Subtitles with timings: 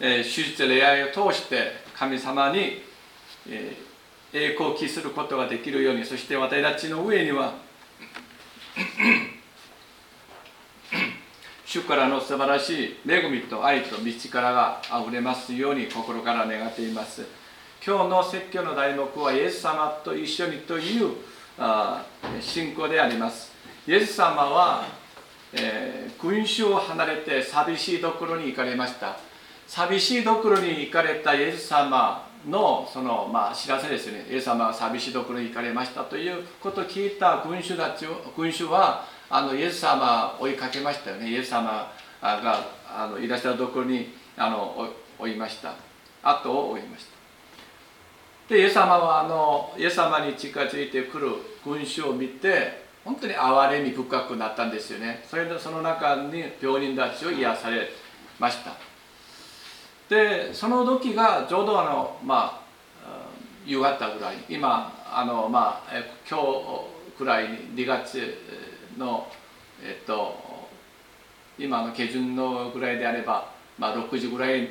[0.00, 2.82] 手術礼拝を通して神様に、
[4.32, 7.52] 栄光を期することができるようにそして私たちの上には
[11.66, 14.02] 主からの素晴らしい恵みと愛と道
[14.32, 17.26] からがあふれますように心から願っています。
[17.84, 21.16] 今日の説教の題目はイエス様と一緒にという
[21.58, 22.04] あ
[22.40, 23.52] 信仰であります。
[23.86, 24.84] イエス様は、
[25.52, 29.29] えー、君主を離れて寂しいところに行かれました。
[29.70, 34.26] 寂しいところに行かれたイエス様のその、まあ、知らせですね。
[34.28, 38.04] イエス様が寂しいところに行かれましたということを聞いた君主たち
[38.34, 41.30] 君主はあのイエス様を追いかけましたよね。
[41.30, 41.88] イエス様
[42.20, 44.88] があのいらっしゃるところにあの
[45.20, 45.74] 追いました。
[46.24, 47.06] 後を追いまし
[48.48, 48.52] た。
[48.52, 51.28] でイエス様はあのイエス様に近づいてくる
[51.62, 55.24] 君主を見て本当に哀れみ深くなったんですよね。
[55.30, 57.88] それでその中に病人たちを癒され
[58.40, 58.89] ました。
[60.10, 62.60] でその時がちょうどあのま
[63.06, 63.30] あ
[63.64, 65.92] 夕方ぐらい今あのまあ
[66.28, 68.36] 今日くらいに2月
[68.98, 69.28] の、
[69.80, 70.34] えっと、
[71.58, 74.70] 今の基準のぐらいであれば、まあ、6時ぐらい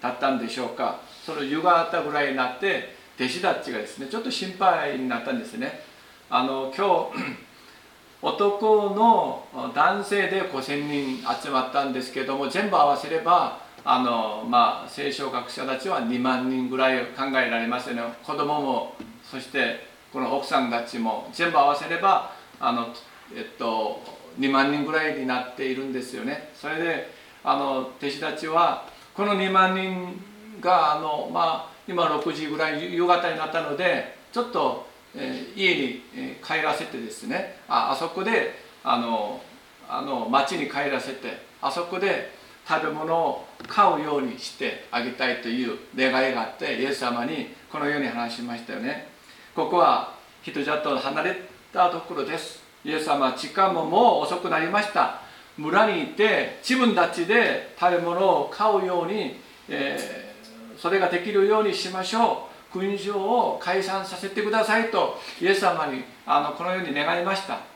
[0.00, 1.00] だったんでしょうか。
[1.24, 5.82] その夕方ぐらいになって弟子たちがですねちょっと心配になったんですね。
[6.28, 7.36] あの今日
[8.22, 22.88] 男の男性で5000人集まったんですけども全部合わせればあの、まあ、聖書学者たちは2万人ぐらい考えられますよね子供もそしてこの奥さんたちも全部合わせればあの
[23.34, 24.00] えっと、
[24.38, 26.50] 2万人ぐらいになっているんですよね。
[26.54, 27.10] それで
[27.44, 30.20] あの弟子たちはこの2万人
[30.60, 36.02] があの、まあ、今6時ぐらい夕方になったのでちょっと、えー、家に
[36.44, 39.40] 帰らせてですねああそこであの
[39.88, 42.32] あの町に帰らせてあそこで
[42.70, 49.08] 食べ物を買うようにしてあげたいという願いがあってイエス様にこのように話しましたよね。
[49.56, 51.42] ここは人里と離れ
[51.72, 52.60] たところです。
[52.84, 55.20] イエス様は時間ももう遅くなりました
[55.58, 59.36] 村に行って自分たちで食べ物を買うように、
[59.68, 67.69] えー、それができるようにしましょう勲章を解散させてくださいとイエス様にあのこのように願いました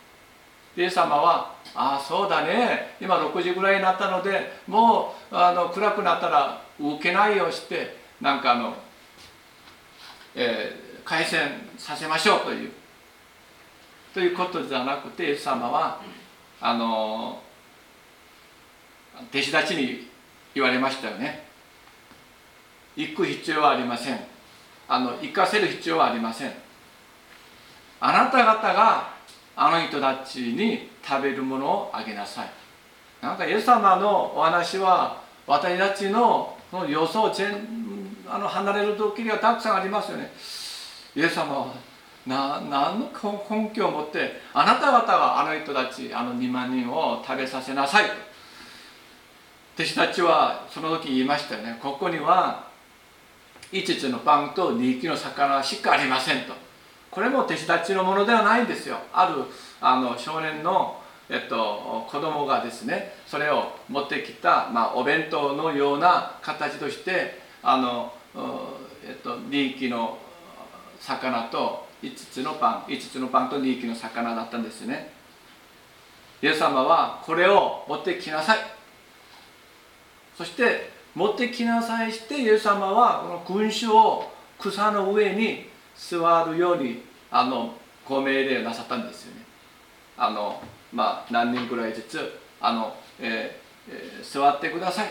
[0.76, 2.96] イエス様は「ああそうだね。
[3.00, 8.74] 今6時ぐらいになったのでもうあの暗くなったら受けないようしてなんかあの、
[10.34, 12.72] えー、回線させましょう」という
[14.12, 16.00] ということじゃなくてイエス様は
[16.60, 17.40] あの
[19.30, 20.08] 弟子たちに
[20.54, 21.44] 言われましたよね。
[22.96, 24.20] 行く必要はありません。
[24.88, 26.52] あの行かせる必要はありません。
[28.00, 29.13] あなた方が
[29.56, 32.50] あの人たちに食べるものをあげなさい。
[33.22, 37.66] なんかイエス様のお話は私たちのその予想全
[38.26, 40.32] あの離れる時にはたくさんありますよね。
[41.14, 41.66] イエス様は
[42.26, 43.10] な何の
[43.48, 48.12] 根拠を持ってあなた方はあの人たちあの2万人を食べさせなさいと。
[49.76, 51.78] 弟子たちはその時言いましたよね。
[51.82, 52.68] ここには
[53.72, 56.63] 5つのパンと2匹の魚しかありませんと。
[57.14, 58.98] これも弟子たちのものではないんですよ。
[59.12, 59.44] ある
[59.80, 68.12] あの少年の、えっと、子供がですねそれを持ってきた、まあ、お弁当のような形としてあの、
[69.06, 70.18] えっと、2匹の
[71.00, 75.12] 魚と5つのパン5つのパンと2匹の魚だったんですね。
[76.42, 78.58] イエス様はこれを持ってきなさい。
[80.36, 87.74] そして持ってきなさいしてイエス様はこの君主を草の上に座るようにあの
[88.06, 89.42] ご命令なさったんですよね。
[90.16, 90.62] あの
[90.92, 95.08] まあ何人くらいずつあの、えーえー、座ってください。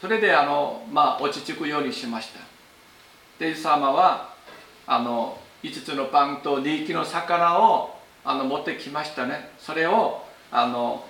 [0.00, 2.40] それであの、まあ、落ち着くようにしました。
[3.38, 4.34] でイエス様は
[4.86, 9.50] あの5つのパンと2匹の魚をあの持ってきましたね。
[9.58, 11.04] それをあの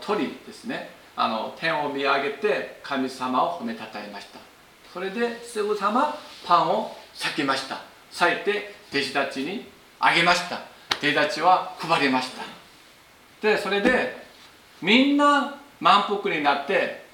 [0.00, 0.90] 取りですね。
[1.14, 4.45] あの天を見上げて神様を褒めたたえました。
[4.96, 6.16] それですぐさま
[6.46, 7.82] パンを裂きました。
[8.10, 9.66] 裂いて弟子たちに
[10.00, 10.62] あげました。
[11.00, 12.42] 弟子たちは配りました。
[13.46, 14.16] でそれで
[14.80, 17.04] みんな満腹になって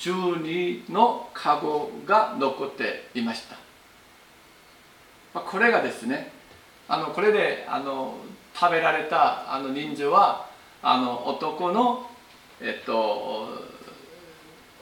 [0.00, 3.56] 12のカゴが残っていました、
[5.32, 6.30] ま、これがですね
[6.88, 8.16] あのこれであの
[8.54, 10.46] 食べられたあの人数は
[10.82, 12.10] あの男の、
[12.60, 13.48] えっと、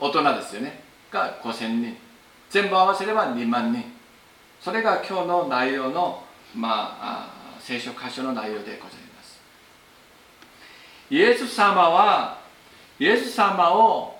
[0.01, 0.90] 大人ですよね。
[1.11, 1.97] が5000人
[2.49, 3.85] 全部合わせれば2万人
[4.61, 6.23] それが今日の内容の、
[6.55, 8.77] まあ、聖書箇所の内容でござい
[9.17, 9.41] ます。
[11.11, 12.39] イエス様は
[12.99, 14.19] イエス様を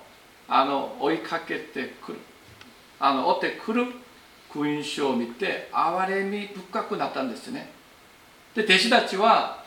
[0.49, 2.19] あの追いかけてくる。
[2.99, 3.87] あの追ってくる
[4.51, 7.71] 福音書を見て憐れみ深くなったんですね。
[8.55, 9.63] で弟子たちは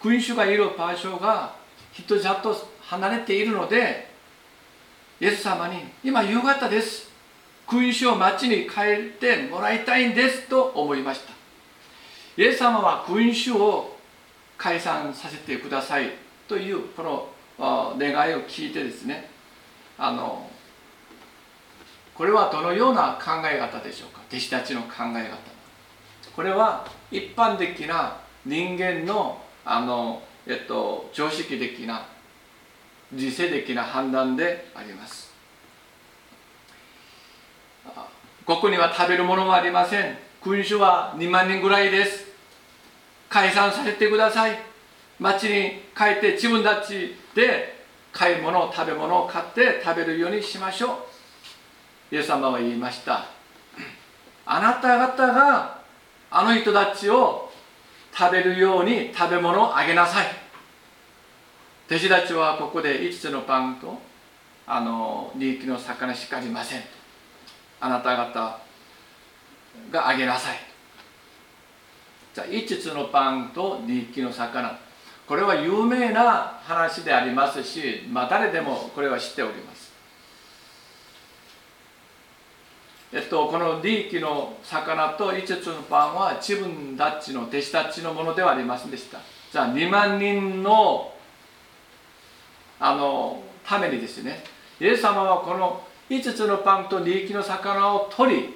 [0.00, 1.54] 福音書がいる場所が
[1.92, 4.11] 人じゃっと離れているので
[5.20, 7.10] イエス様に「今夕方です。
[7.66, 11.32] 福音書を町に帰ってもらいたいんです」と思いました。
[12.36, 13.98] イエス様は福音書を
[14.58, 16.10] 解散させてください
[16.48, 17.02] というこ
[17.58, 19.30] の願いを聞いてですね
[19.98, 20.50] あの
[22.14, 24.20] これはどのような考え方でしょうか？
[24.28, 25.36] 弟子たちの考え方。
[26.34, 32.06] これは一般的な人間のあの、えっと、常識的な
[33.12, 35.32] 自制的な判断であります。
[38.44, 40.18] ここには食べるものがありません。
[40.42, 42.26] 君主は2万人ぐらいです。
[43.28, 44.58] 解散させてください。
[45.20, 51.06] 町に帰って自分たちで買い物食べ物を買って食べるようにしましょ
[52.10, 52.14] う。
[52.14, 53.26] イエス様は言いました。
[54.44, 55.78] あなた方が
[56.30, 57.50] あの人たちを
[58.12, 60.41] 食べるように食べ物をあげなさい。
[61.92, 63.98] 弟子たちはここで5つのパンと
[64.66, 66.80] あの2匹の魚しかありません
[67.80, 68.58] あなた方
[69.90, 70.56] があげなさい
[72.34, 74.78] じゃあ5つのパンと2匹の魚
[75.28, 79.92] これは有名な話でありますし、まあ、誰でもこれは知っております。
[83.12, 89.18] えっと、この利益の魚と5つのパンは自分たちの弟子たちのものではありませんでした。
[89.52, 91.11] じゃあ2万人の
[92.84, 94.42] あのためにですね、
[94.80, 98.54] イエス様はこの5つのパンと利益の魚を取り、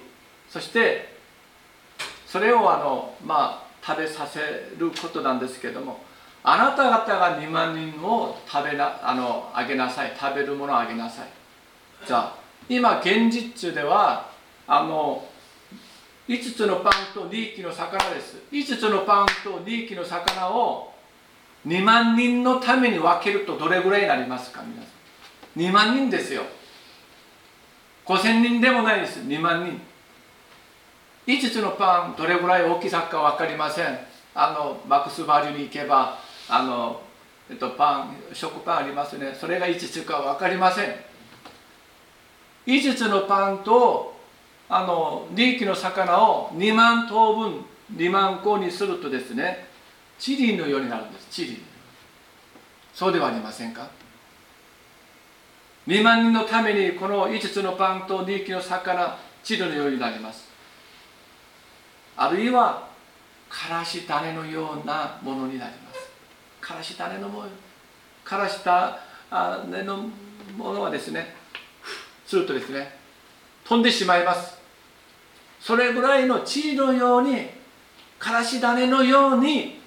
[0.50, 1.14] そして
[2.26, 4.40] それをあの、まあ、食べさせ
[4.76, 6.00] ることなんですけども、
[6.43, 10.12] あなた方が2万人を食べなあのあげなさい。
[10.19, 11.28] 食べるものをあげなさい。
[12.05, 12.34] じゃあ
[12.69, 14.28] 今現実中では
[14.67, 15.25] あの
[16.28, 18.38] 5つのパンと2匹の魚です。
[18.50, 20.96] 5つのパンと2匹の魚を
[21.67, 24.89] 2万人のために分けるとどれぐらいになりますか皆さ
[25.57, 25.61] ん。
[25.61, 26.43] 2万人ですよ。
[28.07, 29.81] 5000人でもないです2万人。
[31.27, 33.99] 5つのパンどれぐらい大きさか分かりません。
[34.35, 36.19] あのマックスバリューに行けば
[36.49, 37.01] あの、
[37.51, 39.37] えっと、パン食パンありますね。
[39.39, 40.95] それが5つか分かりません。
[42.67, 44.15] 5つのパンと
[44.69, 47.65] あの利益の魚を2万頭分
[47.97, 49.69] 2万個にするとですね
[50.19, 51.29] チリのようになるんです。
[51.31, 51.63] チリ。
[52.95, 53.89] そうではありませんか
[55.87, 60.49] ？2万人のためにこの5つのパンと利益の魚チリのようになります。
[62.17, 62.89] あるいは
[63.49, 66.11] からし種のようなものになります。
[66.61, 67.49] からし種のもの。
[68.25, 68.99] からした
[69.31, 70.09] 種の
[70.57, 71.35] ものはですね
[72.27, 72.97] するとですね
[73.65, 74.57] 飛んでしまいます。
[75.61, 77.49] それぐらいの地のように
[78.19, 79.81] からし種のように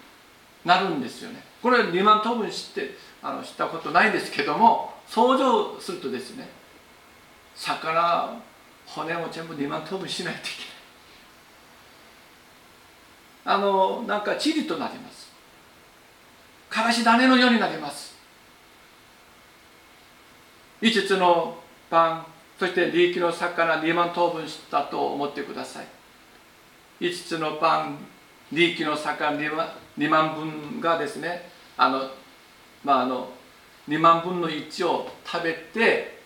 [0.66, 1.44] なるんですよね。
[1.62, 6.48] これ2万等分知ってあの知ったことないんですけども想像するとですね
[7.56, 8.42] 魚
[8.86, 10.70] 骨も全部2万等分しないといけない。
[13.46, 15.30] あのなんかチリとなります。
[16.70, 18.16] からし種のようになります。
[20.82, 21.58] 5つの
[21.90, 22.26] パン
[22.60, 25.88] そして利益の魚2万等分したと思ってください。
[27.02, 27.98] 5つのパン
[28.52, 32.10] 利益の魚2万 ,2 万分がですねあの
[32.84, 33.30] まああの
[33.88, 36.20] 2万分の1を食べて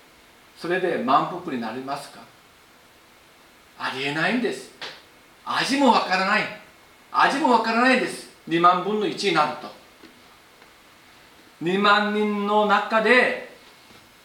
[0.58, 2.20] それで満腹になりますか？
[3.80, 4.72] ありえないんです。
[5.46, 6.44] 味もわからない。
[7.12, 8.30] 味もわからないです。
[8.48, 9.68] 2万分の1になると。
[11.64, 13.56] 2万人の中で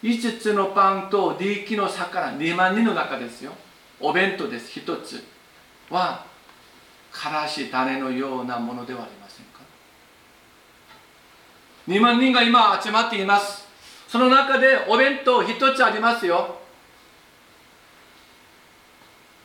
[0.03, 3.51] 5つのパンと利益の魚2万人の中ですよ。
[3.99, 5.23] お弁当です1つ
[5.89, 6.28] は。
[7.11, 9.59] からし種のようなものではありませんか
[11.87, 13.67] ？2万人が今集まっています。
[14.07, 16.57] その中でお弁当1つありますよ。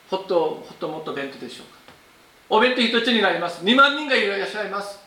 [0.09, 1.79] ほっとほっともっと弁当でしょうか？
[2.49, 3.63] お弁当1つになります。
[3.63, 4.99] 2万人がいらっしゃいます。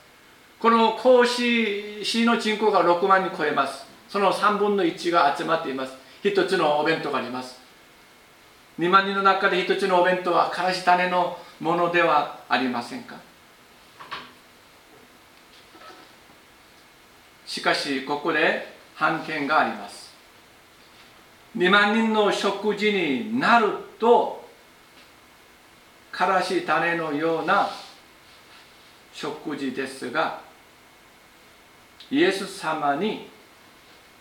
[0.59, 3.87] この甲子市の人口が6万人超えます。
[4.09, 5.93] その3分の1が集まっています。
[6.23, 7.58] 一つのお弁当があります。
[8.79, 13.17] 2万人の中で一つのお弁当はからし種のものではありませんか？
[17.45, 20.15] しかしここで判件があります。
[21.57, 23.69] 2万人の食事になる
[23.99, 24.47] と
[26.13, 27.71] からし種のような
[29.13, 30.41] 食事ですが
[32.11, 33.29] イエス様に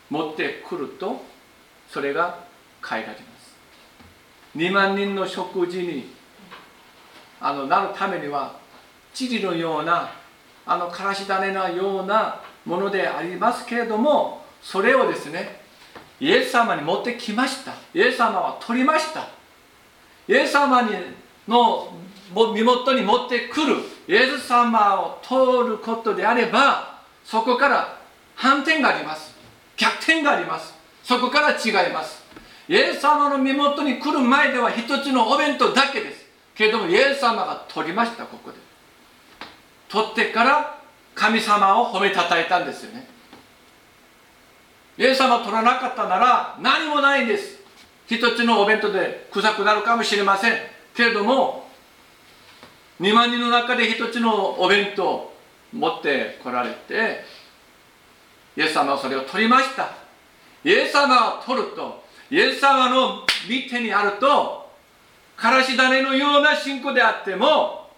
[0.10, 1.22] 持ってくると
[1.90, 2.40] それが
[2.84, 3.37] 変えられます。
[4.58, 6.10] 2万人の食事に
[7.40, 8.58] あのなるためには
[9.14, 10.10] チリのような
[10.66, 15.62] あのからし種のようなものでありますけれどもそれをですね
[16.20, 17.74] イエス様に持ってきました。
[17.94, 19.28] イエス様は取りました。
[20.28, 20.90] イエス様に
[21.48, 21.94] の
[22.56, 23.76] 身元に持ってくる。
[24.08, 28.00] イエス様を通ることであればそこから
[28.34, 29.36] 反転があります。
[29.78, 30.74] 逆転があります。
[31.04, 32.27] そこから違います。
[32.70, 36.26] イエス様の身元に来る前では一つのお弁当だけです。
[36.54, 38.58] けれどもイエス様が取りましたここで。
[39.90, 40.78] 取ってから
[41.16, 43.08] 神様を褒めたたえたんですよね。
[44.98, 47.60] イエス様取らなかったなら何もないんです。
[48.08, 50.54] 一つのお弁当で臭くなるかもしれません。
[50.94, 51.70] けれども
[53.00, 55.34] 2万人の中で一つのお弁当を
[55.72, 57.24] 持ってこられて
[58.56, 59.92] イエス様はそれを取りました。
[60.64, 63.26] イエス様を取るとイエス様の御
[63.70, 64.70] 手にあると
[65.38, 67.90] からし種のような信仰であっても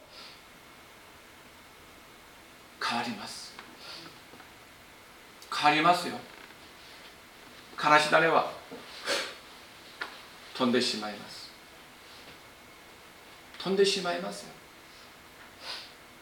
[2.82, 3.54] 変わります。
[5.52, 6.16] 変わりますよ。
[7.76, 8.52] からし種は
[10.54, 11.50] 飛んでしまいます。
[13.58, 14.50] 飛んでしまいますよ。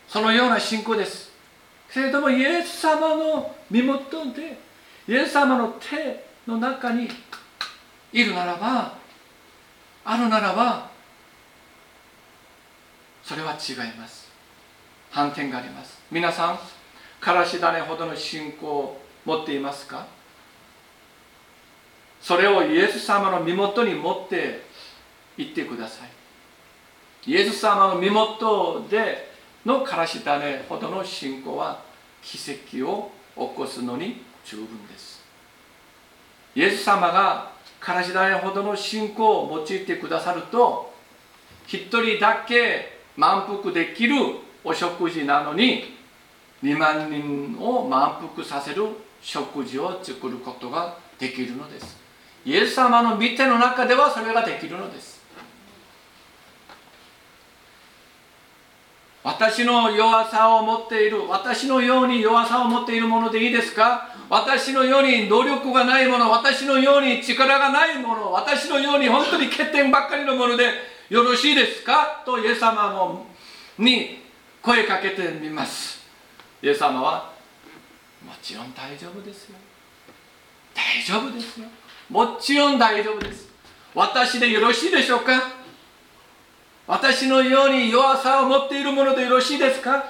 [0.08, 1.32] そのような信仰です。
[1.92, 4.60] けれどもイエス様の身元で
[5.08, 7.10] イエス様の手の中に
[8.14, 8.98] いるならば
[10.06, 10.90] あるならば
[13.24, 14.28] それは違います。
[15.12, 16.00] 反転があります。
[16.12, 16.60] 皆さん
[17.20, 20.08] からし種ほどの信仰を持っていますか？
[22.22, 24.62] それをイエス様の身元に持って
[25.38, 26.10] 行ってください。
[27.30, 29.32] イエス様の身元で
[29.66, 31.82] のからし種ほどの信仰は
[32.22, 35.22] 奇跡を起こすのに十分です。
[36.56, 40.94] イエス様がからし種ほどの信仰を用いてくださると
[41.66, 44.16] 一人だけ満腹できる
[44.64, 45.96] お食事なのに
[46.64, 48.84] 2万人を満腹させる
[49.22, 51.98] 食事を作ることができるのです。
[52.46, 55.17] イエス様の見ての中ではそれができるのです。
[59.28, 64.16] 私の弱さを持っている私のように弱さを持っているものでいいですか？
[64.30, 70.72] 私のように努力がないもの私のように力がないもの私のように本当に欠点ばっかりのもので
[71.10, 72.24] よろしいですか？
[72.26, 73.26] とイエス様も
[73.78, 74.24] に
[74.62, 76.08] 声かけてみます。
[76.64, 77.34] イエス様は
[78.26, 79.58] もちろん大丈夫ですよ。
[80.74, 81.68] 大丈夫ですよ。
[82.10, 83.50] もちろん大丈夫です。
[83.94, 85.57] 私でよろしいでしょうか？
[86.88, 90.06] 私のように弱さを持っているものでよろしいですか？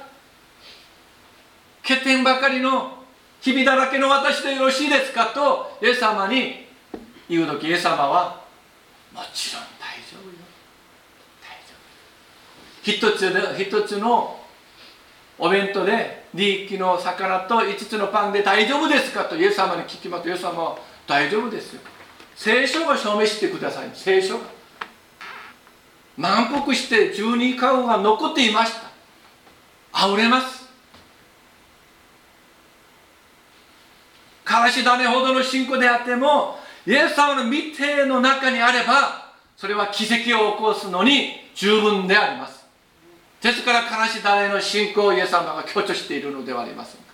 [1.81, 2.91] 欠点ばかりの
[3.41, 5.27] 日々だらけの私でよろしいですか？
[5.27, 6.67] とイエス様に
[7.27, 8.41] 言う時イエス様は
[9.13, 10.35] もちろん大丈夫よ。
[11.41, 11.73] 大丈
[12.83, 13.11] 夫。
[13.11, 14.39] 一つで一つの
[15.39, 19.25] お弁当で2匹の魚と5つのパンで大丈夫ですか？
[19.25, 21.81] とイエス様に聞きますとイエス様は大丈夫ですよ。
[22.35, 23.89] 聖書が証明してください。
[23.95, 24.56] 聖書が。
[26.17, 28.87] 満腹して十二顔が残っていました。
[29.93, 30.67] あふれます。
[34.43, 42.65] からし種ほどの信仰であってもイエス様の見ての中にあればそれは奇跡を起こすのに十分であります。
[43.41, 47.07] ですからからし種の信仰をイエス様が強調しているのではありませんか。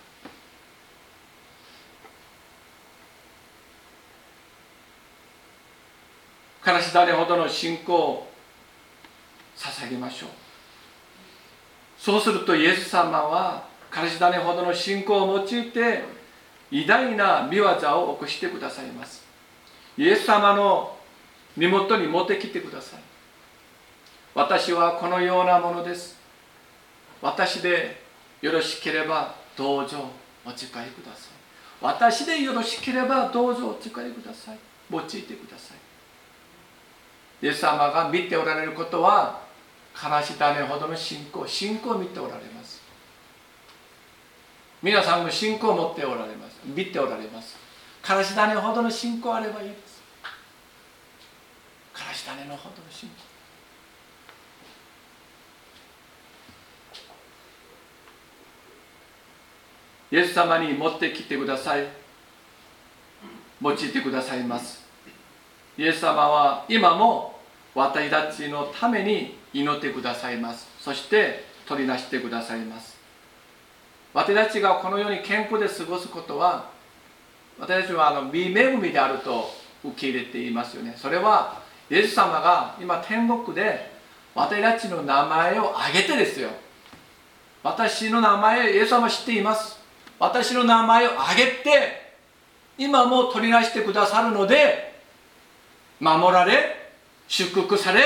[6.62, 8.26] からし種ほどの信仰
[9.70, 10.28] 捧げましょう。
[11.98, 16.02] そうするとイエス様はからし種ほどの信仰を用いて
[16.70, 19.24] 偉大な見業を起こしてくださいます。
[19.96, 20.96] イエス様の
[21.56, 23.00] 身元に持ってきてください。
[24.34, 26.18] 私はこのようなものです。
[27.22, 28.02] 私で
[28.42, 30.10] よろしければどうぞ
[30.44, 31.34] お使いください。
[31.80, 34.58] 私でよろしければどうぞお使いください。
[34.90, 37.46] 用いてください。
[37.46, 39.43] イエス様が見ておられることは
[39.94, 42.82] からし種ほどの信仰信仰を見ておられます。
[44.82, 46.60] 皆さんも信仰を持っておられます。
[46.64, 47.56] 見ておられます。
[48.02, 50.02] からし種ほどの信仰あればいいです。
[51.94, 53.14] からし種のほどの信仰。
[60.10, 61.86] イエス様に持ってきてください。
[63.62, 64.84] 用いてくださいます。
[65.78, 67.40] イエス様は今も
[67.74, 70.66] 私たちのために祈ってくださいます。
[70.80, 72.98] そして取り出してくださいます。
[74.12, 76.70] 私たちがこのように健康で過ごすことは
[77.58, 79.50] 私たちはあの美恵みであると
[79.84, 80.94] 受け入れていますよね。
[80.96, 83.92] それはイエス様が今天国で
[84.34, 86.50] 私たちの名前を挙げてですよ。
[87.62, 89.78] 私の名前イエス様知っています。
[90.18, 92.04] 私の名前を挙げて
[92.76, 95.00] 今も取り出してくださるので
[96.00, 96.90] 守られ
[97.28, 98.02] 祝福され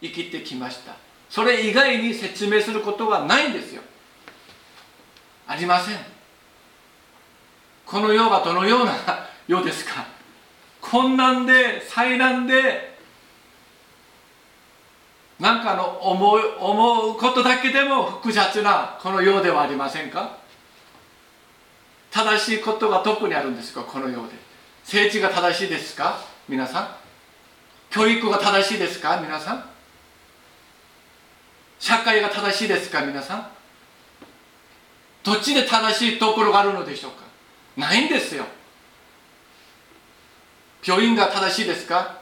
[0.00, 0.94] 生きてきました。
[1.28, 3.82] それ以外に説明することはないんですよ。
[5.46, 5.96] ありません。
[7.86, 8.94] この世がどのような
[9.48, 10.06] 世ですか？
[10.80, 12.96] 困難で災難で
[15.38, 20.38] なんかの思う思うことだけでも複雑なこの世ではありませんか？
[22.10, 23.82] 正しいことがどこにあるんですか？
[23.82, 24.34] この世で。
[24.84, 26.18] 政治が正しいですか？
[26.48, 26.88] 皆さん。
[27.90, 29.20] 教育が正しいですか？
[29.20, 29.69] 皆さん。
[31.80, 33.46] 社会が正しいですか皆さん？
[35.24, 37.24] どっちで正しいところがあるのでしょうか？
[37.76, 38.44] ないんですよ。
[40.86, 42.20] 病院が正しいですか？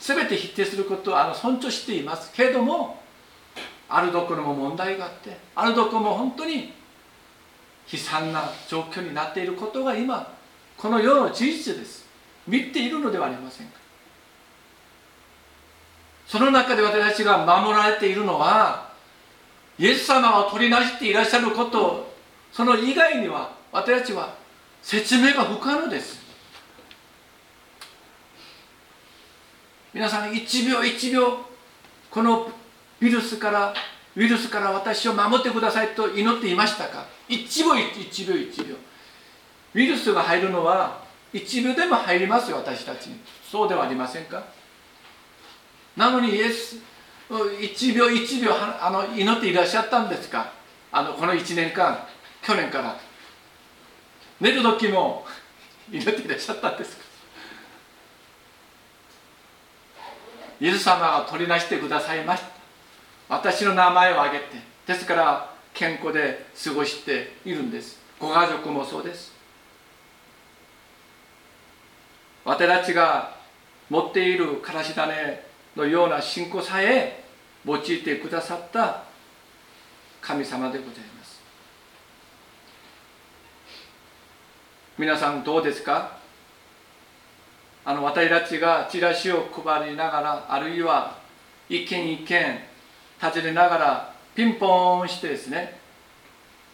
[0.00, 2.32] 全て否定することはあの尊重しています。
[2.32, 3.00] けれども
[3.88, 6.72] あるどころも問題があってあるどころも本当に
[7.90, 10.34] 悲惨な状況になっていることが今
[10.76, 12.04] この世の事実です。
[12.46, 13.83] 見ているのではありませんか？
[16.34, 18.90] その中で私たちが守られているのは
[19.78, 22.12] イエス様を取りなしていらっしゃること
[22.50, 24.34] その以外には私たちは
[24.82, 26.18] 説明が不可能です。
[29.92, 31.38] 皆さん1秒1秒
[32.10, 32.50] この
[33.00, 33.72] ウイルスから
[34.16, 38.74] ウイルスから私を守ってくださいと祈っていましたか？1秒1秒1秒。
[39.74, 41.00] ウイルスが入るのは
[41.32, 43.06] 1秒でも入りますよ私たち。
[43.06, 44.63] にそうではありませんか？
[45.96, 46.76] なのにイエス
[47.30, 50.52] 1秒1秒あの祈っていらっしゃったんですか？
[50.92, 52.06] あのこの1年間
[52.42, 52.96] 去年から。
[54.40, 55.24] 寝る時も
[55.90, 57.04] 祈っていらっしゃったんですか？
[60.60, 62.48] イエス様が取り出してくださいました。
[63.28, 64.44] 私の名前を挙げて。
[64.86, 67.98] ですから健康で過ごしているんです。
[68.20, 69.32] ご家族もそうです。
[72.44, 73.36] 私たちが
[73.88, 77.24] 持っているからし種のような信仰さえ
[77.64, 79.04] 用いてくださった
[80.20, 81.40] 神様でございます。
[84.96, 86.18] 皆さんどうですか？
[87.84, 91.18] あの私たちがチラシを配りながらあるいは
[91.68, 92.58] 一軒一軒
[93.20, 95.78] 訪ねながらピンポンしてですね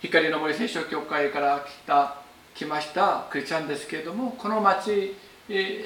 [0.01, 2.17] 光の森聖書協会から来た
[2.55, 5.17] 来ましたクリスチャンですけれどもこの町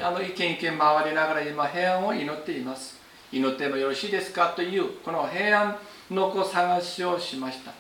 [0.03, 2.94] あの一軒一軒回りながら今平安を祈っています。
[3.35, 5.77] 祈ってもよろしいですかというこの平安
[6.11, 7.73] の子探しをしました、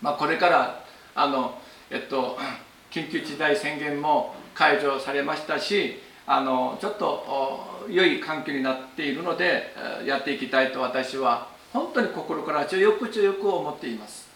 [0.00, 1.58] まあ、これからあの、
[1.90, 2.38] えっと、
[2.90, 9.74] 緊急事態宣言も解除されましたしあのちょっと良い環境になっているので
[10.06, 14.30] やっていきたいと私は本当に心から強く強く思っています。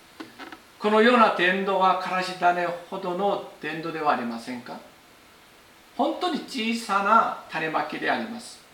[0.78, 4.76] このような伝道はからし種ほどの伝道ではありませんか？
[5.96, 8.65] 本当に小さな種まきであります。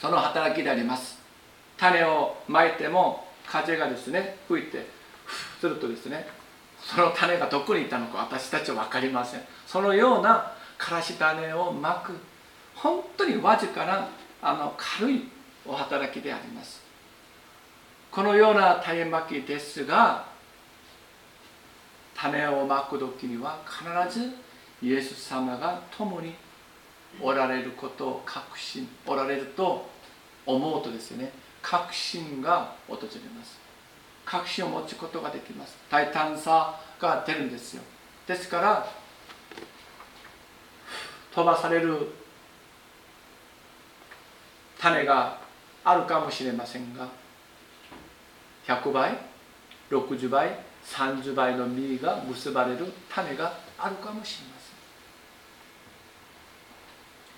[0.00, 1.18] その働きであります。
[1.76, 4.86] 種をまいても風がですね吹いて
[5.60, 6.26] するとですね
[6.80, 9.40] その種がどこにいたのか私たちは分かりません。
[9.66, 12.12] そのようなからし種をまく
[12.74, 14.08] 本当にわずかな
[14.40, 15.28] あの軽い
[15.66, 16.80] お働きであります。
[18.10, 20.26] このような種まきですが
[22.14, 24.32] 種をまく時には必ず
[24.82, 26.34] イエス様が共に
[27.20, 29.88] おられることを確信おられると
[30.46, 31.32] 思うとですね。
[31.62, 33.00] 確信が訪れ
[33.36, 33.58] ます。
[34.24, 35.76] 確信を持つことができます。
[35.90, 37.82] 大胆さが出るんですよ。
[38.26, 38.86] ですから
[41.34, 42.12] 飛ばされる
[44.78, 45.38] 種が
[45.84, 47.08] あるかもしれませんが
[48.66, 49.18] 100倍
[49.90, 54.57] 60倍30倍の実が結ばれる種があるかもしれません。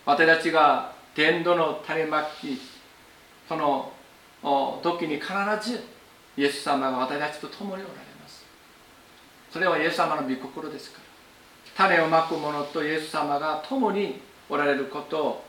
[0.06, 2.58] 私たちが天土の種まき
[3.48, 3.92] その
[4.82, 5.82] 時に必ず
[6.36, 8.44] イエス様が私たちと共におられます。
[9.50, 11.04] それはイエス様の御心ですから。
[11.88, 15.44] 種をまく者とイエス様が共におられることを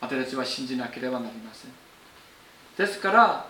[0.00, 1.70] 私たちは信じなければなりません。
[2.76, 3.46] ですから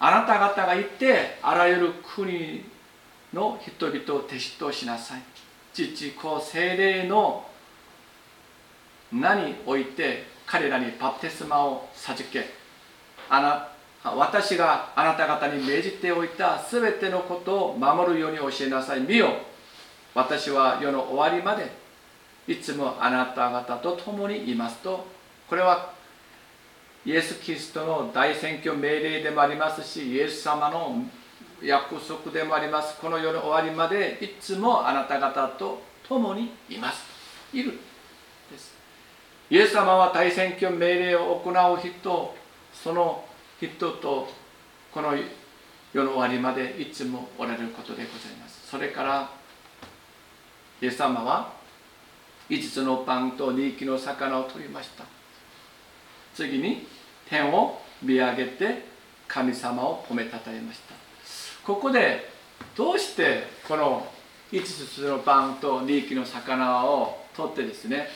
[0.00, 2.64] あなた方が行ってあらゆる国
[3.32, 5.22] の人々を弟子としなさい。
[5.72, 7.47] 父子精霊の
[9.12, 12.46] 名において彼らにバプテスマを授け
[13.28, 13.68] あな
[14.04, 19.00] 私があなた方に命じておいたすべてのことを守るように教えなさい。
[19.00, 19.28] 見よ
[20.14, 21.70] 私は世の終わりまで
[22.46, 25.06] いつもあなた方と共にいますと。
[25.48, 25.92] これは
[27.04, 31.04] イエス・キリストの大選挙命令でもありますしイエス様の
[31.62, 32.98] 約束でもあります。
[33.00, 37.04] この世の終わりまでいつもあなた方と共にいます。
[37.52, 37.78] いる。
[39.50, 42.34] イエス様は大選挙命令を行う人
[42.72, 43.24] その
[43.60, 44.28] 人と
[44.92, 45.14] この
[45.92, 48.68] 世の終わりまでいつもおられることでございます。
[48.68, 49.30] それから
[50.82, 51.52] イエス様は
[52.50, 55.04] 5つのパンと2匹の魚を取りました。
[56.34, 56.86] 次に
[57.28, 58.84] 天を見上げて
[59.26, 60.94] 神様を褒めたたえました。
[61.64, 62.30] ここで
[62.76, 64.06] どうしてこの
[64.52, 64.62] 5
[64.94, 68.08] つのパンと2匹の魚を取ってですね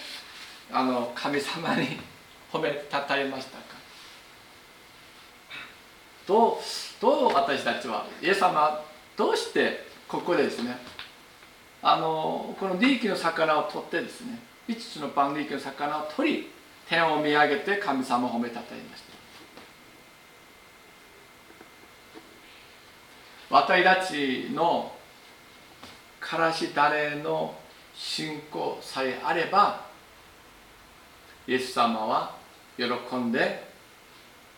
[0.72, 2.00] あの神様に
[2.52, 3.62] 褒めたたえましたか？
[6.26, 6.56] どう
[7.00, 8.82] どう私たちはイエス様
[9.16, 10.78] どうしてここでですね
[11.82, 16.50] あのこの利益の魚を取ってですね5つのパン利益の魚を取り
[16.88, 19.12] 天を見上げて神様を褒めたたえました。
[23.50, 24.92] 私たちの
[26.20, 27.54] からし種の
[27.94, 29.91] 信仰さえあれば
[31.46, 32.34] イエス様は
[32.76, 32.84] 喜
[33.16, 33.64] んで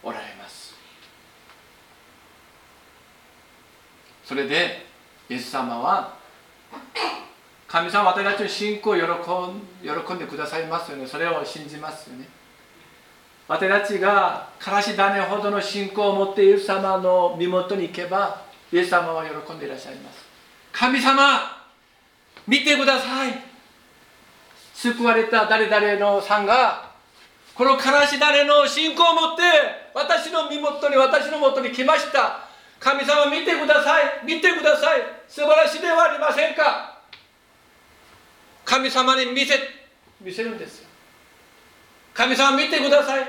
[0.02, 0.74] おられます。
[4.24, 4.86] それで
[5.28, 6.16] イエス様は
[7.66, 9.06] 神様私たちの信仰を喜ん
[9.82, 11.06] 喜んでくださいますよね。
[11.06, 12.28] それを信じますよね。
[13.48, 18.42] 私たちがからし種ほどの信仰を持ってイエス様の身元に行けば
[18.72, 20.24] イエス様は喜んでいらっしゃいます。
[20.72, 21.40] 神様
[22.46, 23.53] 見てください。
[24.74, 26.90] 救われた誰々のさんが
[27.54, 29.42] このからし種の信仰を持って
[29.94, 32.40] 私の身元に私のもとに来ました。
[32.80, 34.26] 神様見てください。
[34.26, 35.00] 見てください。
[35.28, 36.98] 素晴らしいではありませんか。
[38.64, 39.54] 神様に見せ
[40.20, 40.88] 見せるんですよ。
[42.12, 43.24] 神様見てください。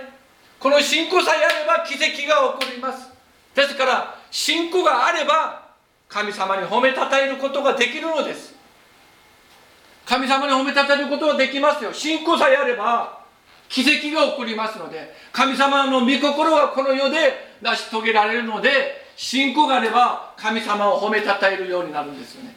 [0.59, 3.09] この信仰さえあれば奇跡が起こります。
[3.53, 5.67] ですから信仰があれば
[6.09, 8.54] 神様に褒めたたえることができるのです。
[10.05, 11.91] 神様に褒めたたることができますよ。
[11.93, 13.19] 信仰さえあれば
[13.67, 22.55] 奇跡が起こりますので神様の御心がこの世で成し遂げられるので信仰があれば神様を褒めたたえるようになるんですよね。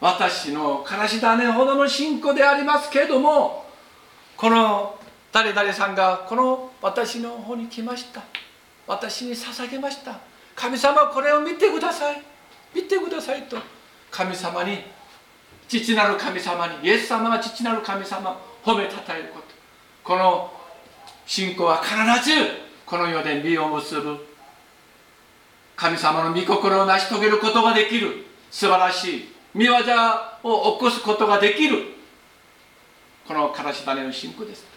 [0.00, 3.66] 私のからし種ほどの信仰でありますけれども
[4.36, 4.98] この
[5.32, 8.22] 誰々さんがこの私の方に来ました。
[8.86, 10.18] 私に捧げました。
[10.54, 12.22] 神様これを見てください。
[12.74, 13.75] 見てくださいと。
[14.10, 14.78] 神様に
[15.68, 19.46] 父なる神様にイエス様が父なる神様褒めたたえること。
[20.04, 20.52] この
[21.26, 22.36] 信仰は必ず
[22.84, 24.26] この世で実を結ぶ。
[25.74, 28.24] 神様の御心を成し遂げることができる。
[28.50, 29.34] 素晴らしい。
[29.54, 29.74] 見業
[30.42, 31.82] を起こすことができる。
[33.26, 34.75] このからし種の信仰です。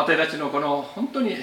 [0.00, 1.36] 私たちのこの本当に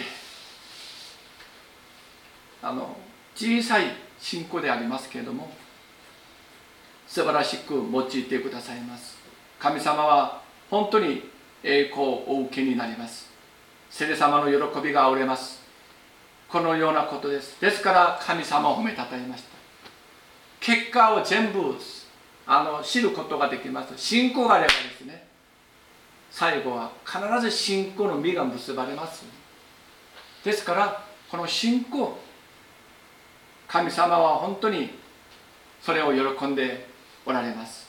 [2.63, 2.97] あの
[3.35, 3.83] 小さい
[4.19, 5.51] 信仰でありますけれども
[7.07, 9.15] 素晴らしく用いてくださいます。
[9.59, 10.41] 神様は
[10.71, 11.29] 本当に
[11.63, 13.29] 栄光をお受けになります。
[13.91, 15.61] 聖霊様の喜びがあふれます。
[16.49, 17.61] このようなことです。
[17.61, 19.49] ですから神様を褒めたたえました。
[20.59, 21.75] 結果を全部
[22.47, 23.93] あの知ることができます。
[23.97, 25.26] 信仰があればですね
[26.31, 29.25] 最後は必ず信仰の実が結ばれます。
[30.43, 32.17] ですからこの信仰
[33.67, 34.91] 神様は本当に
[35.81, 36.87] それを喜んで
[37.25, 37.87] おられます。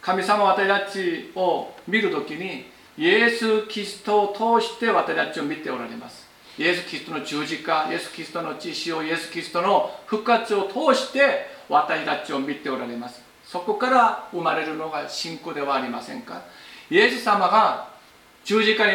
[0.00, 6.28] 神様私たちを見るときにイエス・キリストを通して私たちを見ておられます。
[6.58, 13.22] イエス・キリストの十字架イエス・キリストの知識をイエス・キリストの復活を通して私たちを見ておられます。
[13.44, 16.42] そこから生まれるのが信仰ではありませんか？
[16.92, 17.88] イエス様が
[18.44, 18.92] 十字架に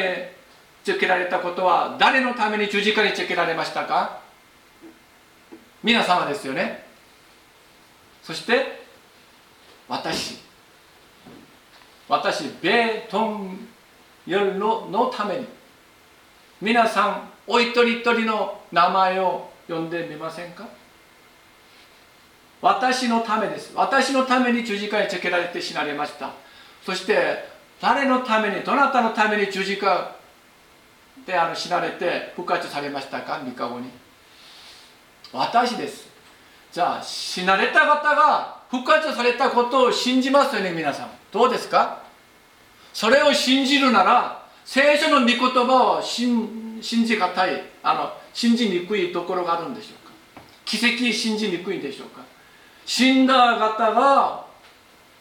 [0.84, 4.22] つけられたことは誰のために十字架につけられましたか？
[5.82, 6.86] 皆様ですよね。
[8.22, 8.84] そして
[9.88, 10.38] 私。
[12.08, 13.68] 私ベートン
[14.28, 15.48] よりののために。
[16.62, 20.68] 皆さんお一人一人の名前を呼んでみませんか？
[22.62, 23.72] 私のためです。
[23.74, 26.34] 私のために十字架につけられて死なれました。
[26.86, 30.16] そして誰のためにどなたのために十字架
[31.26, 33.90] であの死なれて復活されましたか三日後に。
[35.34, 36.08] 私です。
[36.72, 41.10] じゃあ死なれた方が復活されたことを信じますよね皆さん。
[41.32, 42.04] どうですか？
[42.94, 50.14] それを信じるなら聖書の御言葉を信じがたいあの信じにくいところがあるんでしょうか？
[50.66, 52.22] 奇跡信じにくいんでしょうか？
[52.86, 54.46] 死んだ方が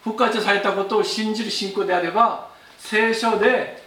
[0.03, 2.46] 復活されたことを信じる信仰であれば
[2.89, 3.83] 聖書で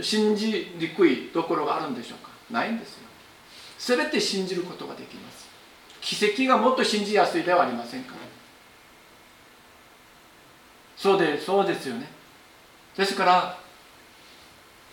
[0.00, 2.30] 信じにくいところがあるんでしょうか？
[2.48, 3.08] ないんですよ。
[3.96, 5.48] 全て信じることができます。
[6.00, 8.18] 奇跡がもっと信じやすいではありませんから。
[10.96, 12.06] そうでそうですよね。
[12.96, 13.58] ですから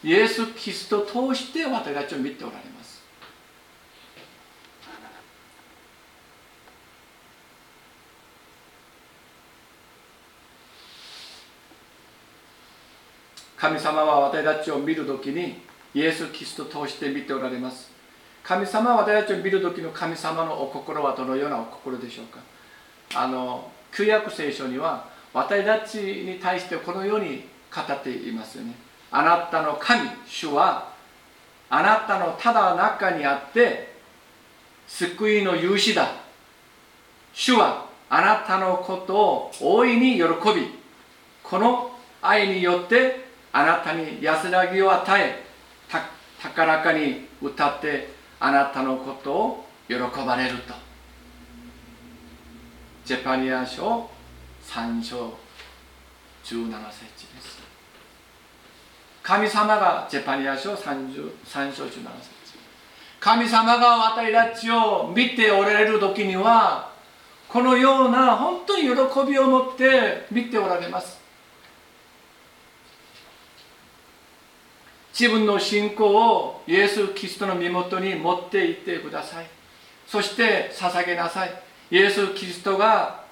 [0.04, 2.77] イエス・キリストを通して私たちを見ておられます。
[13.58, 15.60] 神様は私たちを見るときに
[15.96, 17.92] イエス・キリストを通して見ておられます。
[18.44, 22.40] 神様は私たちを見る時の神様のお心はどのようなお心でしょうか。
[23.16, 28.76] あの旧約聖書には私たちに対してこのように語っていますよね。
[29.10, 30.94] あなたの神主は
[31.70, 33.96] あなたのただ中にあって
[34.88, 36.12] 救いの勇士だ。
[37.34, 40.74] 主はあなたのことを大いに喜び
[41.44, 41.92] この
[42.22, 43.27] 愛によって
[43.58, 45.44] あなたに安らぎを与え
[46.44, 48.08] 高らかに歌って
[48.40, 50.76] あなたのことを喜ばれると。
[53.04, 54.08] ジェパニア書
[54.64, 55.34] 3章
[56.44, 57.58] 17節です。
[59.24, 62.00] 神様がジェパニア書 3, 3章17節。
[63.20, 66.92] 神様が私たちを見ておられる時には
[67.50, 68.92] このような本当に喜
[69.28, 71.27] びを持って見ておられます。
[75.20, 79.48] 自分の信仰をイエス・キリストの身元に持っていってください。
[80.06, 81.52] そして捧げなさい。
[81.90, 83.24] イエス・キリストが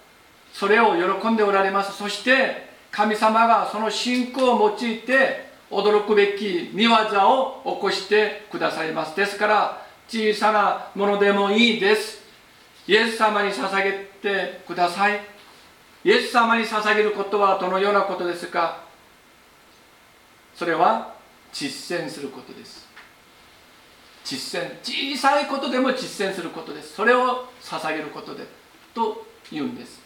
[0.52, 1.96] それを喜んでおられます。
[1.96, 9.16] そして神様がその信仰を用いて驚くべき見業を起こしてくださいます。
[9.16, 12.24] ですから小さなものでもいいです。
[12.88, 15.22] イエス様に捧げてください。
[16.04, 18.84] イエス様に捧げることはどのようなことですか？
[20.56, 21.15] それは
[21.56, 22.86] 実践することです。
[24.26, 26.96] 実践小さいことでも実践することです。
[26.96, 28.46] それを捧げることで
[28.94, 30.02] と言うんです。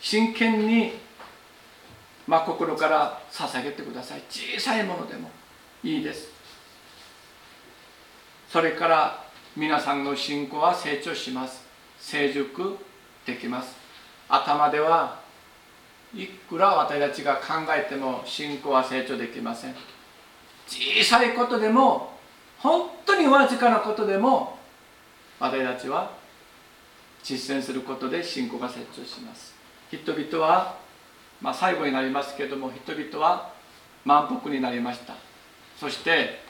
[0.00, 0.92] 真剣に
[2.28, 4.22] 真心から捧げてください。
[4.30, 5.28] 小さいものでも
[5.82, 6.28] いいです。
[8.48, 9.24] それから
[9.56, 11.64] 皆さんの信仰は成長します。
[11.98, 12.78] 成熟
[13.26, 13.74] できます。
[14.28, 15.23] 頭では
[16.14, 17.42] いくら私たちが考
[17.76, 19.74] えても信仰は成長できません。
[20.66, 22.18] 小さいことでも
[22.58, 24.58] 本当にわずかなことでも
[25.38, 26.12] 私たちは
[27.22, 29.54] 実践することで信仰が成長します。
[29.90, 30.78] 人々は、
[31.40, 33.52] まあ、最後になりますけれども人々は
[34.04, 35.14] 満腹になりました。
[35.78, 36.40] そして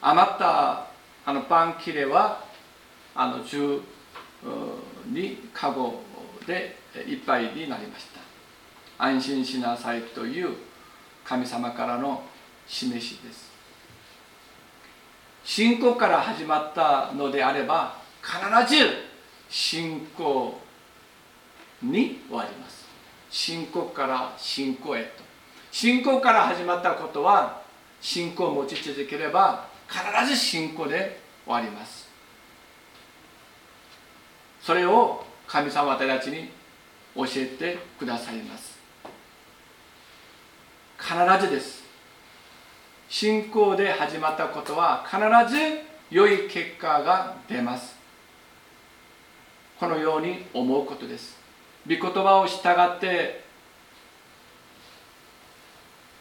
[0.00, 0.86] 余った
[1.26, 2.44] あのパン切れは
[3.14, 3.82] あの12
[5.52, 6.00] カゴ
[6.46, 8.19] でいっぱいになりました。
[9.00, 10.54] 安心しなさいという
[11.24, 12.22] 神様からの
[12.66, 13.50] 示しです。
[15.42, 18.84] 信仰から始まったのであれば必ず
[19.48, 20.60] 信仰
[21.82, 22.86] に終わります。
[23.30, 25.22] 信仰から信仰へと。
[25.72, 27.62] 信仰から始まったことは
[28.00, 32.08] 信仰を持ち続ければ必ず信仰で終わります。
[34.60, 36.50] それを神様私たちに
[37.16, 38.79] 教えてくださいます。
[41.00, 41.14] 必
[41.46, 41.82] ずです。
[43.08, 45.18] 信仰で始まったことは必
[45.52, 47.96] ず良い結果が出ます。
[49.78, 51.38] このように思うことです。
[51.88, 52.58] 御言葉を従
[52.96, 53.42] って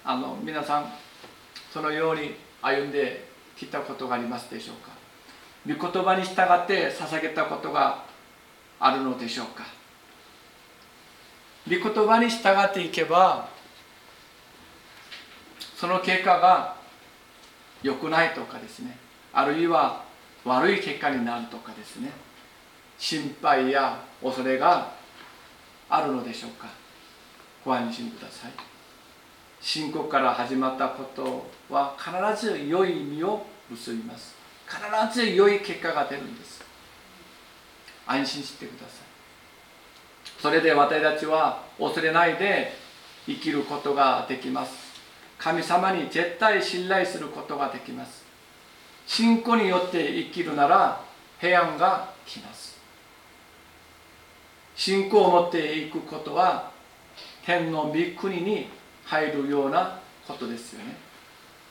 [0.06, 0.92] あの皆さん
[1.72, 4.92] そのように歩んできたことがありますでしょうか？
[5.68, 8.06] 御言葉に従って捧げたことが
[8.80, 9.66] あるのでしょうか？
[11.68, 13.50] 御言葉に従っていけば
[15.80, 16.76] その結果が
[17.82, 18.98] 良くないとかですね。
[19.32, 20.04] あるいは
[20.44, 22.12] 悪い結果になるとかですね。
[22.98, 24.92] 心配や恐れが
[25.90, 26.68] あるのでしょうか。
[27.64, 28.52] ご安心ください。
[29.62, 34.36] 信仰から始まったことは必ず良い意味を結びます。
[34.68, 36.62] 必ず良い結果が出るんです。
[38.06, 40.42] 安心してください。
[40.42, 42.74] それで私たちは恐れないで
[43.26, 44.89] 生きることができます。
[45.40, 48.26] 神様に絶対信頼することができます。
[49.08, 51.02] 信仰によって生きるなら
[51.40, 52.78] 平安が来ます。
[54.76, 56.72] 信仰を持っていくことは
[57.46, 58.68] 天の御国に
[59.06, 60.98] 入るようなことですよね。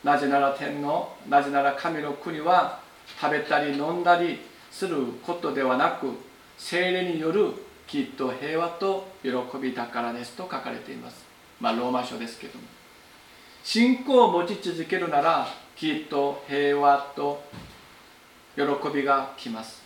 [0.02, 2.81] なぜなら天のなぜなら神の国は
[3.20, 6.09] 食べたり飲んだりすることではなく
[6.57, 7.52] 精霊による
[7.87, 11.24] きっと平和と喜びだからですと書かれています。
[11.61, 12.78] まあローマ書ですけども。
[13.70, 17.42] 信仰を持ち続けるならきっと平和と
[18.57, 18.62] 喜
[18.94, 19.83] びが来ます。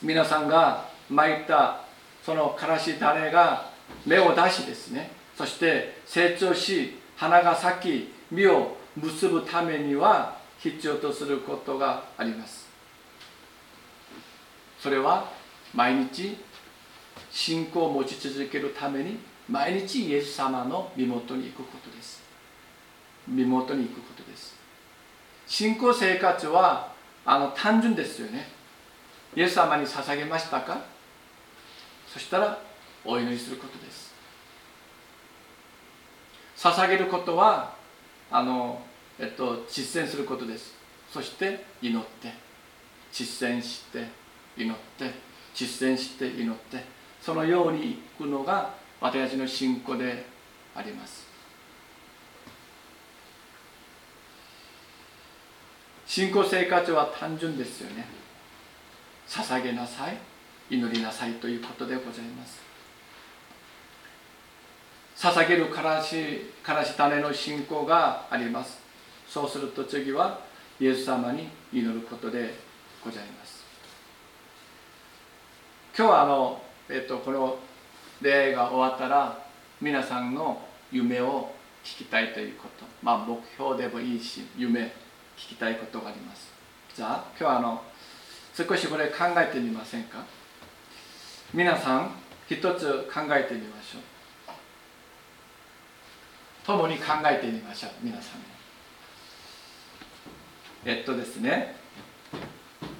[0.00, 1.80] 皆さんが巻いた
[2.24, 3.72] そのからし種が
[4.06, 5.10] 芽を出しですね。
[5.36, 12.68] そして成長し花が咲き実を結ぶためには必要とすることがあります。
[14.78, 15.28] それは
[15.74, 16.36] 毎日
[17.32, 22.21] 信仰を持ち続けるために毎日イエス様の身元に行くことです。
[23.28, 24.54] 身元に行くことです。
[25.46, 26.92] 信仰生活は
[27.24, 28.48] あの単純ですよね。
[29.34, 30.78] イエス様に捧げましたか？
[32.06, 32.58] そしたら
[33.04, 34.12] お祈りすることです。
[36.56, 37.74] 捧げることは
[38.30, 38.82] あの、
[39.18, 40.74] えっと、実践することです。
[41.10, 42.32] そして祈って。
[43.12, 44.06] 実践して
[44.56, 45.10] 祈って。
[45.54, 46.84] 実践して祈って。
[47.20, 50.24] そのように行くのが私たちの信仰で
[50.74, 51.31] あります。
[56.14, 58.04] 信仰生活は単純ですよね。
[59.26, 60.18] 捧げなさい。
[60.68, 62.60] 祈りなさいということでございます。
[65.16, 68.78] 捧げるからしからし種の信仰があります。
[69.26, 70.40] そうすると次は
[70.78, 72.56] イエス様に祈ることで
[73.02, 73.64] ございます。
[75.96, 77.56] 今日はあの、えっと、この
[78.20, 79.46] 礼が終わったら
[79.80, 82.84] 皆さんの夢を聞きたいということ。
[83.02, 84.92] まあ目標でもいいし夢
[85.36, 86.50] 聞きたいことがあります。
[86.94, 87.82] じゃあ今日はあの
[88.54, 90.24] 少しこれ考えてみませんか？
[91.54, 92.12] 皆さん
[92.48, 94.02] 一つ考えてみましょう。
[96.64, 98.42] 共に考えてみましょう皆さん。
[100.84, 101.76] えっとですね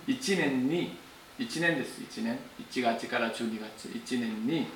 [0.07, 0.97] 1年に
[1.39, 2.39] 1年です1年。
[2.71, 3.89] 1月から12月。
[3.89, 4.67] 1年に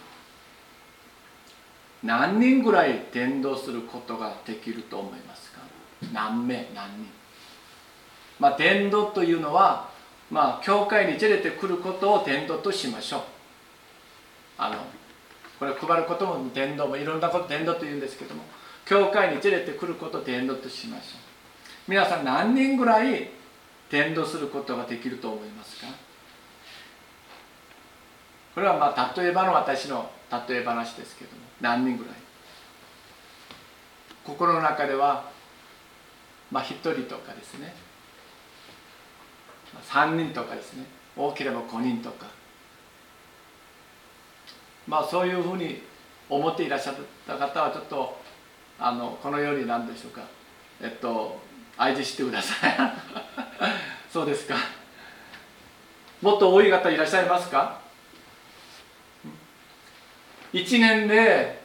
[2.03, 5.61] 何人ぐらい伝道することができると思いますか？
[6.13, 7.09] 何名何人。
[8.39, 9.89] まあ、伝道というのは、
[10.31, 13.23] まあ、教会に連れてくることを伝道としましょう。
[14.59, 14.77] あの
[15.59, 18.43] これ配ることも伝道もいろんなこと伝道というんですけども
[18.85, 21.21] 教会に連れてくることを伝道としましょう。
[21.89, 23.31] 皆さん何人ぐらい
[23.91, 25.87] 伝道することができると思いますか？
[28.55, 30.11] これはまあ例えばの私の
[30.49, 32.15] 例え話ですけども何人ぐらい？
[34.25, 35.31] 心の中では
[36.51, 37.75] まあ一人とかですね。
[39.83, 40.85] 3人とかですね。
[41.17, 42.27] 多ければ5人とか。
[44.87, 45.83] まあそういうふうに
[46.29, 46.95] 思っていらっしゃっ
[47.27, 48.21] た方はちょっと
[48.79, 50.23] あのこのように何でしょうか。
[50.81, 51.41] えっと
[51.77, 52.77] 相手してください。
[54.11, 54.57] そうですか。
[56.23, 57.81] もっと多い方いらっしゃいますか
[60.53, 61.63] ？1年で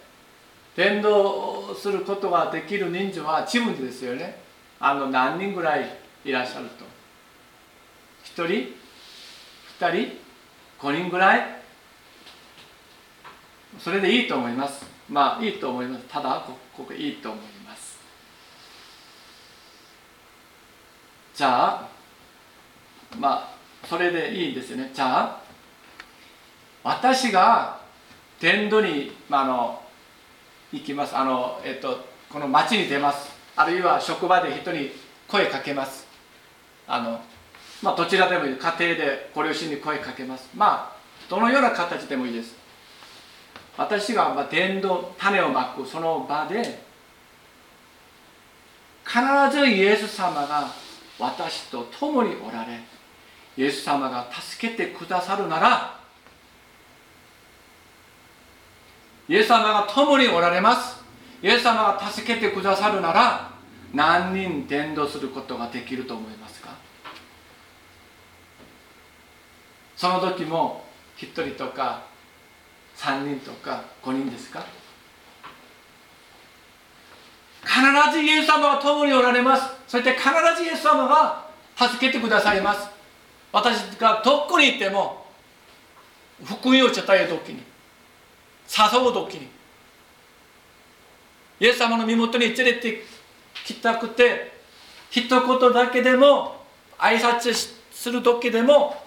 [0.76, 4.41] 伝道することができる人数はチームですよね。
[4.80, 6.91] あの何人ぐらいいらっしゃると。
[8.36, 8.74] 1人
[9.80, 10.17] ？2人
[10.80, 11.62] ？5人ぐらい？
[13.80, 14.86] それでいいと思います。
[15.10, 16.06] まあいいと思います。
[16.08, 16.44] ただ
[16.76, 18.00] ここいいと思います。
[21.34, 21.89] じゃあ
[23.17, 24.91] まあそれでいいんですよね。
[24.94, 25.41] じゃあ
[26.84, 27.80] 私が
[28.39, 29.82] 天土に、まあ、あの
[30.72, 31.15] 行きます。
[31.15, 33.30] あの、えっと、この町に出ます。
[33.56, 34.91] あるいは職場で人に
[35.28, 36.08] 声かけます。
[36.88, 37.22] あの
[37.82, 38.56] まあ、どちらでもいい。
[38.56, 40.50] 家庭でご両親に声かけます。
[40.56, 42.56] まあどのような形でもいいです。
[43.78, 46.84] 私がまあ伝道種をまくその場で
[49.06, 49.20] 必
[49.52, 50.67] ずイエス様が
[51.17, 52.80] 私と共におられ
[53.58, 55.99] イエス様が助けてくださるなら
[59.28, 61.01] イエス様が共におられます。
[61.41, 63.51] イエス様が助けてくださるなら
[63.93, 66.61] 何人伝道することができると思います。
[70.02, 70.84] その時も
[71.20, 72.02] 1人とか
[72.97, 74.66] 3人とか5人ですか？
[77.62, 79.64] 必ずイエス様が共におられます。
[79.88, 81.45] そして必ずイエス様が
[81.78, 82.89] 助けてくださいます。
[83.52, 85.28] 私がどこにいても
[86.45, 87.62] 福音を伝える時に
[88.68, 89.49] 誘う時に
[91.60, 93.04] イエス様の身元に連れて
[93.64, 94.52] きたくて
[95.12, 96.56] 一言だけでも
[96.97, 97.54] 挨拶
[97.91, 98.99] する時でも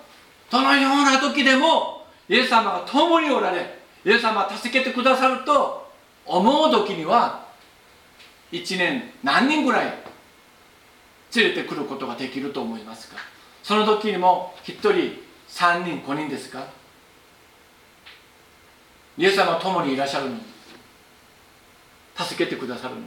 [0.54, 5.90] どのような時でもイエス様が共におられイエス様が助けてくださると
[6.24, 7.48] 思う時には
[8.52, 9.92] 1年何人ぐらい
[11.34, 13.16] 連れてくることができると思いますか？
[13.64, 14.92] その時にも1人
[15.48, 16.64] 3人5人ですか？
[19.18, 20.36] イエス様共にいらっしゃるの
[22.16, 23.00] 助けてくださるの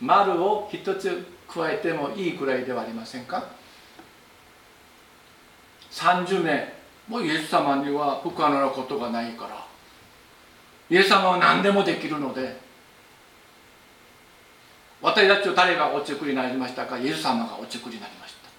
[0.00, 3.59] 丸を一つ加えてもいいくらいではありませんか？
[5.90, 6.72] 30名
[7.08, 9.66] もうイエス様には不可能なことがないから。
[10.88, 12.58] イエス様は何でもできるので。
[15.02, 16.98] 私たちを誰がお作りになりましたか？
[16.98, 18.50] イエス様がお作りになりました。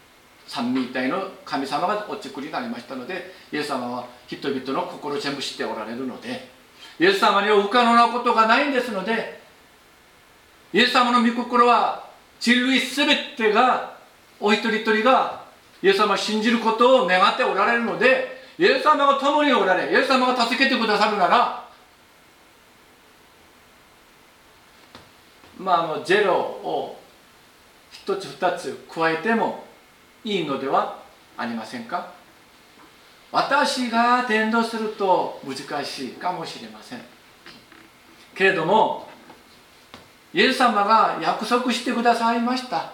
[0.48, 6.62] 三位一体の神様がお作りになりましたのでイエス様は人々の心を全部知っておられるので。
[7.00, 9.42] イエス様には不可能なことがないんですので
[10.72, 12.06] イエス様の御心は
[12.40, 13.98] 人類全てが
[14.40, 15.41] お一人一人が
[15.84, 21.68] イエス様を信じることを願っておられるのでイエス様が共におられイエス様が助けてくださるなら
[25.58, 27.00] まああのゼロを
[27.92, 29.64] 一つ二つ加えても
[30.24, 31.00] いいのでは
[31.38, 32.14] ありませんか？
[33.32, 37.02] 私が伝道すると難しいかもしれません。
[38.36, 39.08] けれども
[40.34, 42.92] イエス様が約束してくださいました。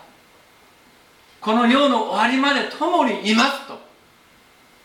[1.39, 3.79] この世の終わりまで共にいますと。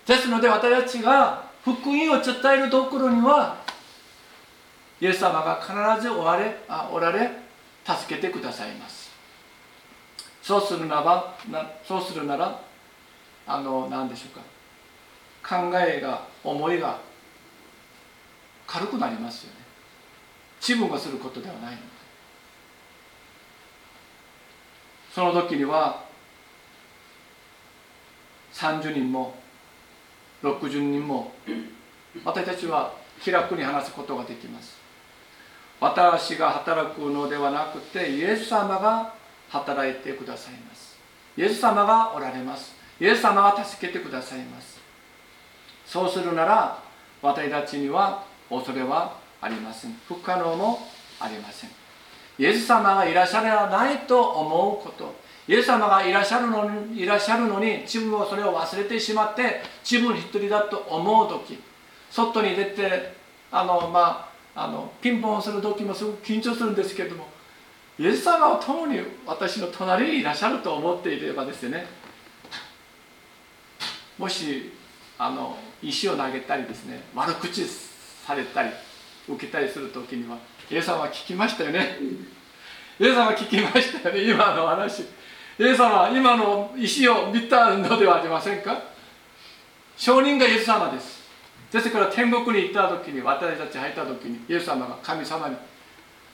[0.07, 3.57] ですので私たちが福音を伝えるところには
[5.01, 7.31] イエス様が必ずおられあおられ
[7.85, 9.11] 助けてくださいます。
[10.43, 12.61] そうするならばなそうするなら
[13.47, 14.43] あの何でしょうか。
[15.45, 17.01] 考えが思いが
[18.67, 19.61] 軽くなりますよね。
[20.61, 21.83] 自分がすることではないので。
[25.13, 26.02] その時には
[28.53, 29.35] 30人も
[30.43, 31.33] 60人も
[32.25, 32.93] 私たちは
[33.23, 34.77] 気楽に話すことができます。
[35.81, 39.15] 私が働くのではなくてイエス様が
[39.49, 40.97] 働いてくださいます。
[41.37, 42.75] イエス様がおられます。
[43.01, 44.81] イエス様が助けてくださいます。
[45.87, 46.83] そうするなら
[47.21, 49.99] 私たちには恐れはありません。
[50.07, 50.79] 不可能も
[51.19, 51.71] ありません。
[52.39, 55.15] イエス様がいらっしゃらないと思うこと。
[55.49, 61.59] イエス様がいらっしゃるのにいらっしゃるのに自分はそれを忘れてしまって自分一人だと思う時
[62.11, 63.15] 外に出て
[63.51, 67.27] あのまああのピンポンする時もすごく緊張するんですけれども
[67.99, 71.87] イエス様は共に私の隣にいらっしゃると思っていればですね。
[74.19, 74.73] もし
[75.19, 78.71] あの石を投げたりですね悪口されたり
[79.29, 80.39] 受けたりする時には
[80.71, 81.99] イエス様は聞きましたよね。
[83.01, 85.05] イエス様は聞きましたよね今の話。
[85.59, 88.83] イエス様は今の石を見たのではありませんか？
[89.97, 91.23] 証人がイエス様です。
[91.71, 95.57] ですから天国に行った時に私たち入った時にイエス様が神様に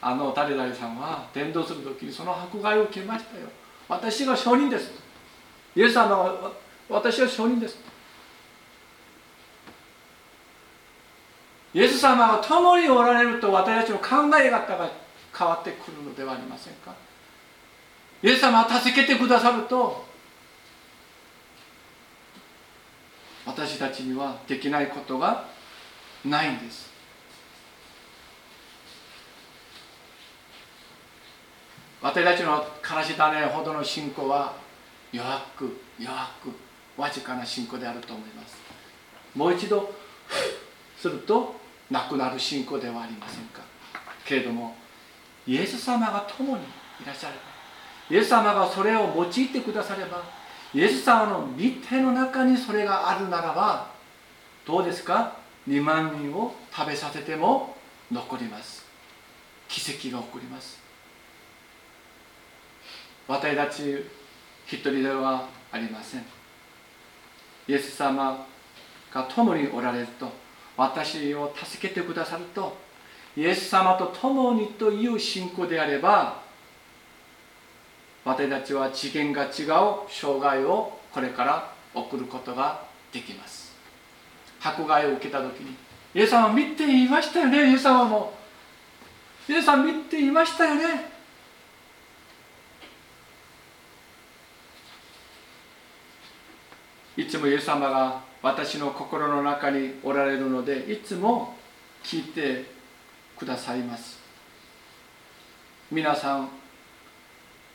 [0.00, 3.46] あの誰々さんは伝道する時にその迫害を受けましたよ。
[3.88, 4.90] 私が証人です。
[5.74, 6.52] イエス様は
[6.88, 7.78] 私は証人です。
[11.74, 14.90] イエス様が共におられると私たちの考え方が
[15.36, 16.94] 変わってくるのではありませんか？
[18.22, 20.04] イエス様は助けてくださると
[23.46, 25.46] 私たちにはできないことが
[26.24, 26.90] ないんです。
[32.00, 34.54] 私たちの悲し種ほどの信仰は
[35.12, 38.56] 弱く弱くわずかな信仰であると思います。
[39.34, 39.92] もう一度
[40.98, 41.58] すると
[41.90, 43.62] なくなる信仰ではありませんか。
[44.24, 44.76] けれども
[45.46, 46.64] イエス様が共に
[47.00, 47.57] いらっしゃれば
[48.10, 50.22] イエス様がそれを用いてくだされば
[50.74, 53.90] イエス様の御手の中にそれがあるならば
[54.66, 55.36] どうですか
[55.66, 57.76] ？2万人を食べさせても
[58.10, 58.86] 残ります。
[59.68, 60.78] 奇跡が起こります。
[63.26, 64.04] 私たち
[64.66, 66.24] 一人ではありません。
[67.66, 68.46] イエス様
[69.12, 70.30] が共におられると
[70.76, 72.76] 私を助けてくださると
[73.36, 76.42] イエス様と共にという信仰であれば
[78.28, 79.50] 私たちは次元が違う
[80.06, 83.72] 生涯をこれから送ることができます。
[84.60, 85.74] 迫害を受けた時に
[86.14, 87.70] イエス様見ていましたよね？
[87.70, 88.34] イエス様も。
[89.48, 91.10] イエス様見ていましたよね？
[97.16, 101.56] いつもイエス様が私の心の中におられるのでいつも
[102.04, 102.66] 聞いて
[103.38, 104.18] くださいます。
[105.90, 106.50] 皆さん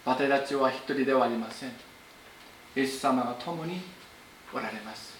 [0.05, 1.69] 私たちは一人ではありません。
[1.69, 3.81] イエス様が共に
[4.53, 5.17] おられます。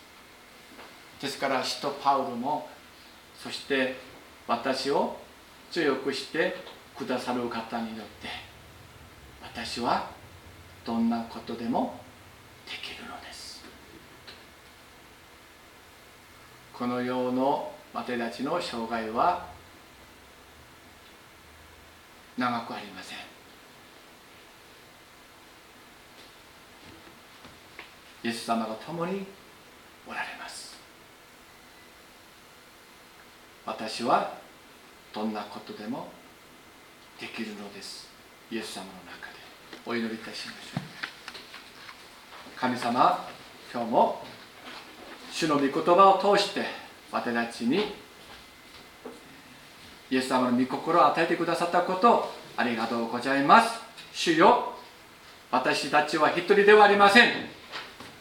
[1.21, 2.67] ですから使徒パウロも
[3.37, 3.95] そして
[4.45, 5.15] 私を
[5.71, 6.57] 強くして
[6.97, 8.27] くださる方によって
[9.41, 10.11] 私は
[10.85, 11.99] どんなことでも
[12.65, 13.63] できるのです。
[16.73, 19.47] この世の私たちの障害は
[22.37, 23.32] 長くありません。
[28.23, 29.25] イエス様が共に
[30.07, 30.77] おられます。
[33.65, 34.33] 私は
[35.13, 36.07] どんなことでも
[37.19, 38.09] できるのです。
[38.51, 39.33] イエス様の中で
[39.85, 42.59] お祈りいたしましょう。
[42.59, 43.27] 神様
[43.73, 44.23] 今日も
[45.31, 46.65] 主の御言葉を通して
[47.11, 47.93] 私たちに
[50.09, 53.81] イエス様の御心を与えてくださったことありがとうございます。
[54.13, 54.73] 主よ
[55.51, 57.52] 私たちは一人ではありません。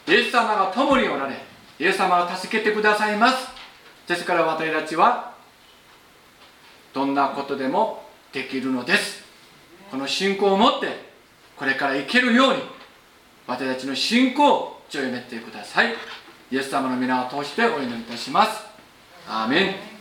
[0.07, 1.35] イエス様が共におられ
[1.79, 3.47] イエス様を助けてくださいます。
[4.07, 5.33] ですから私たちは
[6.93, 9.23] どんなことでもできるのです。
[9.89, 10.87] この信仰を持って
[11.55, 12.61] これから生けるように
[13.47, 15.93] 私たちの信仰を強めてください。
[16.51, 18.63] イエス様の皆を通してお祈りいたします。
[19.27, 19.92] アーメン。